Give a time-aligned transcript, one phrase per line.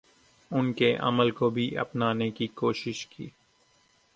[0.51, 3.29] ان کے عمل کو بھی اپنانے کی کوشش کی